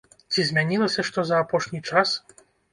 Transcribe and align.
Ці 0.35 0.45
змянілася 0.51 1.05
што 1.11 1.19
за 1.33 1.43
апошні 1.45 1.85
час? 1.93 2.19